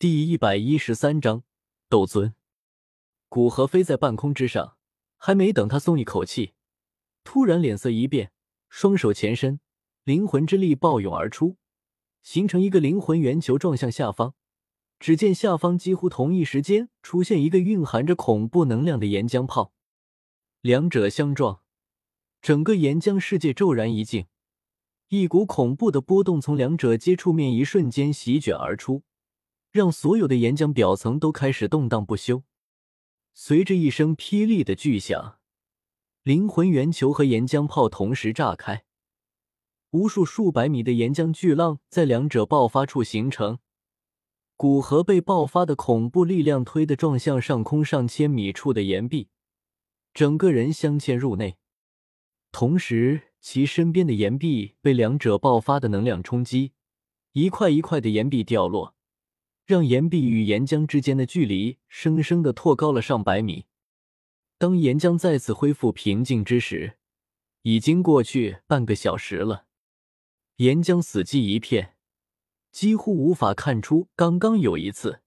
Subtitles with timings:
[0.00, 1.44] 第一百一十三章
[1.90, 2.34] 斗尊。
[3.28, 4.78] 古河飞在半空之上，
[5.18, 6.54] 还没等他松一口气，
[7.22, 8.32] 突然脸色一变，
[8.70, 9.60] 双手前伸，
[10.04, 11.58] 灵魂之力暴涌而出，
[12.22, 14.32] 形成一个灵魂圆球撞向下方。
[14.98, 19.74] 只见下方几乎同一时间出现一个蕴含着恐怖能量的岩浆炮，
[20.62, 21.60] 两者相撞，
[22.40, 24.24] 整个岩浆世界骤然一静，
[25.08, 29.02] 一股恐怖的波动从两者接触面一瞬间席卷而出。
[29.70, 32.42] 让所有的岩浆表层都开始动荡不休。
[33.32, 35.38] 随着一声霹雳的巨响，
[36.22, 38.84] 灵魂圆球和岩浆炮同时炸开，
[39.90, 43.58] 无数数百米的岩浆巨浪在两者爆发处形成。
[44.56, 49.28] 古河被爆发的恐怖力量推得撞向上空上千米处的岩壁，
[50.12, 51.56] 整个人镶嵌入内。
[52.52, 56.72] 同时，其身边的岩壁被两者爆发的能量冲击，
[57.32, 58.94] 一块一块的岩壁掉落。
[59.64, 63.66] 让岩壁与岩浆之间的距离生生的拓高了上百米。
[64.58, 66.98] 当岩浆再次恢复平静之时，
[67.62, 69.66] 已经过去半个小时了。
[70.56, 71.96] 岩浆死寂一片，
[72.70, 75.22] 几乎无法看出刚刚有一次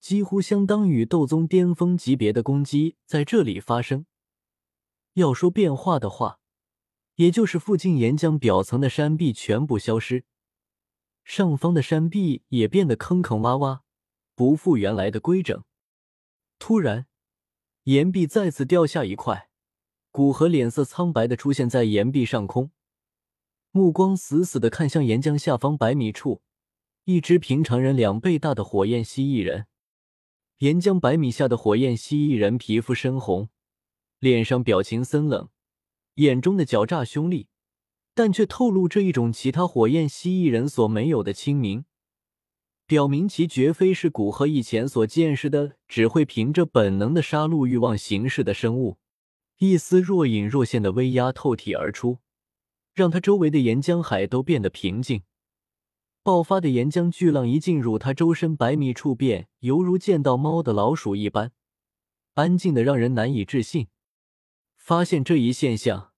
[0.00, 4.06] 几乎相当于斗宗巅峰级别的攻击在这里发生。
[5.14, 6.40] 要说变化的话，
[7.16, 10.24] 也就是附近岩浆表层的山壁全部消失。
[11.24, 13.80] 上方的山壁也变得坑坑洼洼，
[14.34, 15.64] 不复原来的规整。
[16.58, 17.06] 突然，
[17.84, 19.48] 岩壁再次掉下一块，
[20.10, 22.70] 古河脸色苍白的出现在岩壁上空，
[23.70, 26.42] 目光死死的看向岩浆下方百米处，
[27.04, 29.66] 一只平常人两倍大的火焰蜥蜴人。
[30.58, 33.48] 岩浆百米下的火焰蜥蜴人皮肤深红，
[34.18, 35.48] 脸上表情森冷，
[36.14, 37.48] 眼中的狡诈凶厉。
[38.14, 41.84] 但却透露着一种其他火焰蜥蜴人所没有的清明，
[42.86, 48.98] 表明其绝非是古河以前所见识的只会凭着本能的杀戮欲望行事的生物。
[49.58, 52.18] 一丝若隐若现的威压透体而出，
[52.92, 55.22] 让他周围的岩浆海都变得平静。
[56.22, 61.52] 爆发的岩浆巨浪一进入他周身百米处，便犹如见到猫的老鼠一般，
[62.34, 63.88] 安静的让人难以置信。
[64.76, 66.10] 发现这一现象。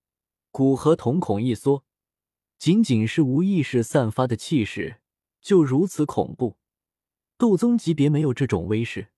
[0.50, 1.84] 古河瞳孔一缩，
[2.64, 5.02] 仅仅是无意识散发的气势
[5.42, 6.56] 就如此恐怖，
[7.36, 9.08] 斗宗级别没有这种威势。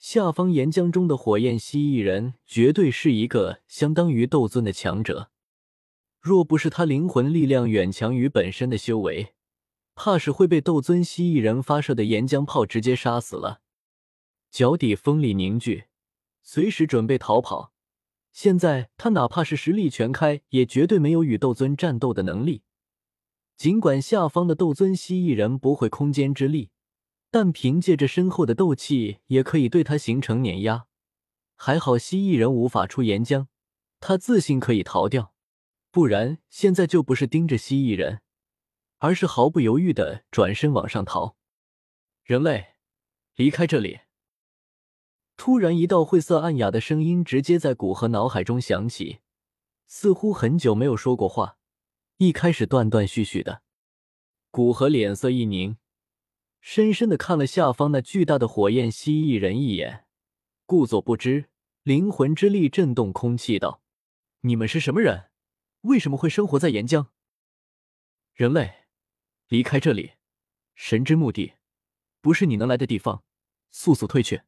[0.00, 5.30] 下方岩浆中的火焰蜥蜴人绝对是一个相当于斗尊的强者，
[6.20, 9.34] 若不是他灵魂力量远强于本身的修为，
[9.94, 13.60] 怕是会被斗尊蜥蜴人发射的岩浆炮直接杀死了。
[14.50, 15.84] 脚底锋利凝聚，
[16.42, 17.72] 随时准备逃跑。
[18.36, 22.64] 现在他哪怕是实力全开，也绝对没有与斗尊战斗的能力。
[23.56, 26.68] 尽管下方的斗尊蜥蜴人不会空间之力，
[27.30, 30.84] 但凭借着身后的斗气，也可以对他形成碾压。
[31.56, 33.46] 还好蜥蜴人无法出岩浆，
[34.00, 35.32] 他自信可以逃掉。
[35.90, 38.20] 不然现在就不是盯着蜥蜴人，
[38.98, 41.38] 而是毫不犹豫的转身往上逃。
[42.22, 42.74] 人类，
[43.34, 44.00] 离开这里。
[45.36, 49.20] 突然，一道晦涩暗哑的声音直接在古河脑海中响起，
[49.86, 51.58] 似乎很久没有说过话，
[52.16, 53.62] 一开始断断续续的。
[54.50, 55.76] 古河脸色一凝，
[56.60, 60.06] 深深的看了下方那巨大的火焰蜥蜴人一眼，
[60.64, 61.50] 故作不知，
[61.82, 63.82] 灵魂之力震动空气道
[64.40, 65.30] ：“你们是什么人？
[65.82, 67.08] 为什么会生活在岩浆？
[68.32, 68.86] 人类，
[69.48, 70.12] 离开这里！
[70.74, 71.52] 神之墓地，
[72.22, 73.22] 不是你能来的地方，
[73.70, 74.40] 速速退去！”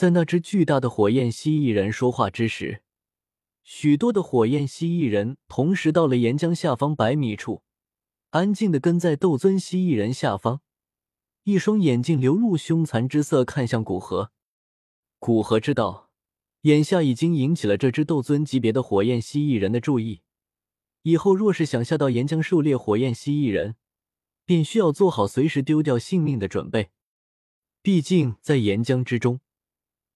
[0.00, 2.80] 在那只巨大的火焰蜥蜴人说话之时，
[3.62, 7.62] 许多的火焰蜥蜴人同时到了岩浆下方百米处，
[8.30, 10.62] 安静的跟在斗尊蜥蜴人下方，
[11.44, 14.32] 一双眼睛流露凶残之色，看向古河。
[15.18, 16.08] 古河知道，
[16.62, 20.22] 眼下已经引起了这只斗尊级别的火焰蜥蜴人的注意，
[21.02, 23.76] 以后若是想下到岩浆狩猎火焰蜥蜴人，
[24.46, 26.88] 便需要做好随时丢掉性命的准备。
[27.82, 29.40] 毕竟在岩浆之中。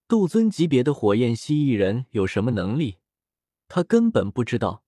[0.06, 2.98] 斗尊级别的火焰蜥蜴人有什么能力？
[3.68, 4.84] 他根本不知道。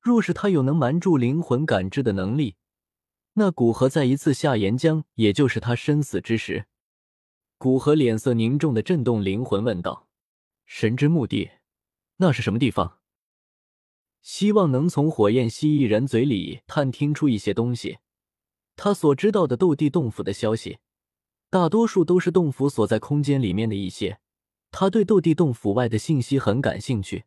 [0.00, 2.56] 若是他有能瞒住灵魂感知的能力，
[3.34, 6.66] 那古河再一次下岩浆，也就是他生死之时。
[7.58, 10.08] 古河脸色凝重的震动灵魂问道
[10.64, 11.50] ：“神之墓地，
[12.16, 13.00] 那是什么地方？”
[14.22, 17.98] 希望能从火焰蜥蜴人嘴里探听出一些东西。
[18.76, 20.78] 他所知道的斗帝洞府的消息，
[21.50, 24.20] 大多数都是洞府所在空间里面的一些。
[24.70, 27.24] 他对斗帝洞府外的信息很感兴趣。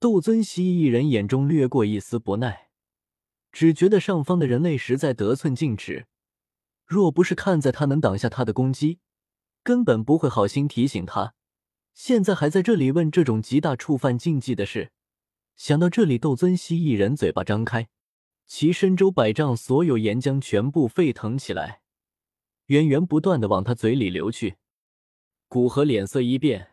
[0.00, 2.68] 斗尊蜥蜴人眼中掠过一丝不耐，
[3.50, 6.06] 只觉得上方的人类实在得寸进尺。
[6.86, 9.00] 若不是看在他能挡下他的攻击，
[9.62, 11.34] 根本不会好心提醒他。
[11.92, 14.92] 现在还在这里问这种极大触犯禁忌的事。
[15.56, 17.88] 想到这里，斗尊蜥蜴人嘴巴张开，
[18.46, 21.80] 其身周百丈所有岩浆全部沸腾起来，
[22.66, 24.58] 源源不断的往他嘴里流去。
[25.48, 26.72] 古河脸色一变，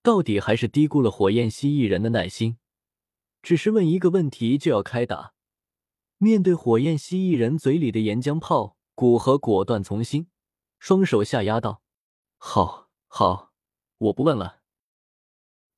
[0.00, 2.56] 到底还是低估了火焰蜥蜴人的耐心，
[3.42, 5.34] 只是问一个问题就要开打。
[6.18, 10.28] 面对火焰蜥蜴人嘴里的岩浆炮，古河果断从心，
[10.78, 11.82] 双手下压道
[12.38, 13.50] ：“好，好，
[13.98, 14.60] 我不问了。”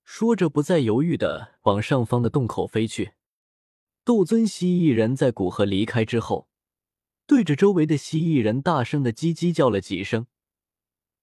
[0.04, 3.14] 说着，不再犹豫的往上方的洞口飞去。
[4.04, 6.50] 斗尊蜥蜴人在古河离开之后，
[7.26, 10.26] 对着周围的蜥蜴人大声的叽叽叫了几声，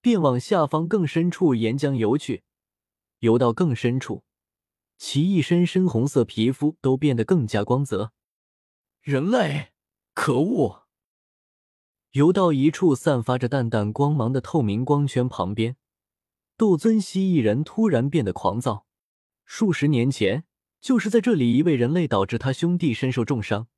[0.02, 2.42] 便往下方更深处岩浆游去。
[3.20, 4.24] 游到更深处，
[4.98, 8.12] 其一身深红色皮肤都变得更加光泽。
[9.00, 9.72] 人类，
[10.12, 10.82] 可恶！
[12.10, 15.76] 游到一处散发着淡淡光芒的透明光圈旁边。
[16.56, 18.86] 斗尊蜥蜴人突然变得狂躁。
[19.44, 20.44] 数十年前，
[20.80, 23.68] 就是在这里，一位人类导致他兄弟身受重伤。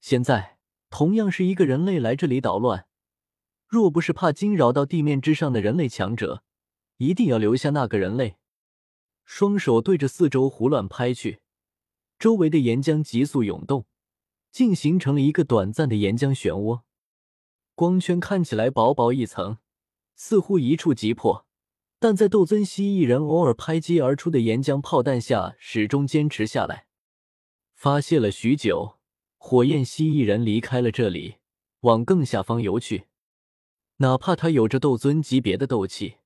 [0.00, 0.58] 现在，
[0.90, 2.86] 同样是一个人类来这里捣乱。
[3.66, 6.42] 若不是怕惊扰到地面之上的人类强者，
[6.98, 8.36] 一定要留下那个人类。
[9.24, 11.40] 双手对着四周胡乱拍去，
[12.18, 13.86] 周围的岩浆急速涌动，
[14.52, 16.82] 竟形成了一个短暂的岩浆漩涡。
[17.74, 19.58] 光圈看起来薄薄一层，
[20.14, 21.44] 似乎一触即破。
[21.98, 26.86] 但在斗尊蜥蜴人偶尔拍击而出的岩浆炮弹下，始终坚持下来。
[27.74, 28.98] 发泄了许久，
[29.38, 31.36] 火焰蜥蜴人离开了这里，
[31.80, 33.06] 往更下方游去。
[33.98, 36.16] 哪怕他有着斗尊级别的斗气，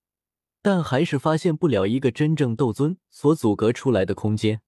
[0.61, 4.63] 但还是发现不了一个真正斗尊所阻隔出来的空间。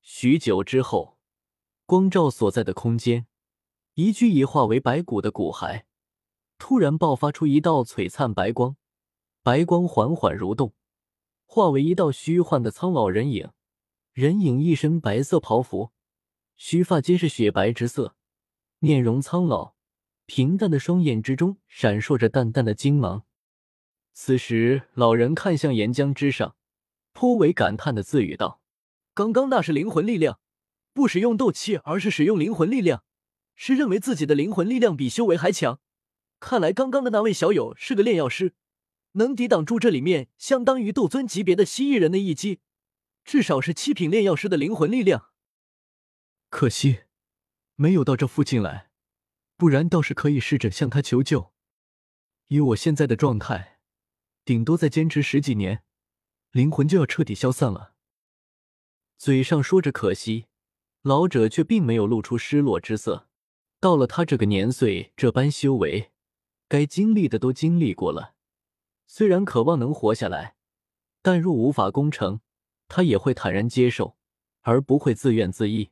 [0.00, 1.18] 许久之后，
[1.86, 3.26] 光照所在的空间，
[3.94, 5.84] 一具已化为白骨的骨骸，
[6.58, 8.76] 突然爆发出一道璀璨白光。
[9.44, 10.74] 白光缓缓蠕动，
[11.46, 13.50] 化为一道虚幻的苍老人影。
[14.12, 15.92] 人影一身白色袍服，
[16.56, 18.16] 须发皆是雪白之色，
[18.80, 19.74] 面容苍老，
[20.28, 23.24] 平淡的双眼之中闪烁着淡淡的金芒。
[24.12, 26.54] 此时，老人看向岩浆之上，
[27.14, 28.60] 颇为感叹的自语道
[29.14, 30.38] ：“刚刚那是灵魂力量，
[30.92, 33.04] 不使用斗气，而是使用灵魂力量，
[33.56, 35.80] 是认为自己的灵魂力量比修为还强。
[36.38, 38.52] 看来刚刚的那位小友是个炼药师。”
[39.12, 42.60] 能抵挡住这里面相当于斗尊级别的蜥蜴人的一击，
[43.24, 45.30] 至少是七品炼药师的灵魂力量。
[46.50, 47.00] 可惜
[47.74, 48.87] 没有到这附近来，
[49.58, 51.52] 不然倒是可以试着向他求救。
[52.46, 53.80] 以我现在的状态，
[54.44, 55.82] 顶多再坚持十几年，
[56.52, 57.92] 灵魂就要彻底消散了。
[59.18, 60.46] 嘴上说着可惜，
[61.02, 63.28] 老者却并没有露出失落之色。
[63.80, 66.12] 到了他这个年岁，这般修为，
[66.68, 68.36] 该经历的都经历过了。
[69.08, 70.54] 虽然渴望能活下来，
[71.20, 72.40] 但若无法攻城，
[72.86, 74.16] 他也会坦然接受，
[74.60, 75.90] 而不会自怨自艾。